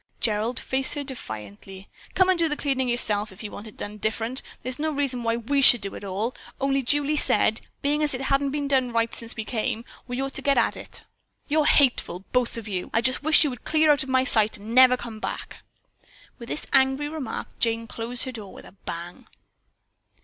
Gerald 0.19 0.59
faced 0.59 0.95
her 0.95 1.03
defiantly. 1.03 1.87
"Come 2.15 2.27
and 2.29 2.39
do 2.39 2.49
the 2.49 2.57
cleaning 2.57 2.89
yourself 2.89 3.31
if 3.31 3.43
you 3.43 3.51
want 3.51 3.67
it 3.67 3.77
done 3.77 3.97
different. 3.99 4.41
There's 4.63 4.79
no 4.79 4.91
reason 4.91 5.21
why 5.21 5.37
we 5.37 5.61
should 5.61 5.81
do 5.81 5.93
it 5.93 5.97
at 5.97 6.03
all, 6.03 6.33
only 6.59 6.81
Julie 6.81 7.15
said, 7.17 7.61
being 7.83 8.01
as 8.01 8.15
it 8.15 8.21
hadn't 8.21 8.49
been 8.49 8.67
done 8.67 8.91
right 8.91 9.13
since 9.13 9.35
we 9.35 9.45
came, 9.45 9.85
we'd 10.07 10.19
ought 10.19 10.33
to 10.33 10.41
get 10.41 10.57
at 10.57 10.75
it." 10.75 11.03
"You're 11.47 11.65
just 11.67 11.75
hateful, 11.77 12.25
both 12.31 12.57
of 12.57 12.67
you! 12.67 12.89
I 12.95 13.03
wish 13.21 13.43
you 13.43 13.51
would 13.51 13.63
clear 13.63 13.91
out 13.91 14.01
of 14.01 14.09
my 14.09 14.23
sight 14.23 14.57
and 14.57 14.73
never 14.73 14.97
come 14.97 15.19
back!" 15.19 15.57
With 16.39 16.49
this 16.49 16.65
angry 16.73 17.07
remark, 17.07 17.49
Jane 17.59 17.85
closed 17.85 18.23
her 18.23 18.31
door 18.31 18.51
with 18.51 18.65
a 18.65 18.71
bang. 18.71 19.27